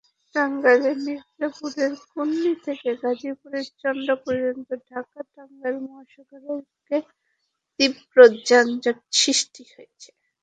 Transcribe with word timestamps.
টাঙ্গাইলের 0.35 0.97
মির্জাপুরের 1.05 1.93
কুর্ণী 2.05 2.53
থেকে 2.65 2.89
গাজীপুরের 3.01 3.65
চন্দ্রা 3.81 4.15
পর্যন্ত 4.23 4.69
ঢাকা-টাঙ্গাইল 4.89 5.77
মহাসড়কে 5.85 6.97
তীব্র 7.79 8.17
যানজট 8.47 8.97
সৃষ্টি 9.19 9.63
হয়েছে। 9.71 10.09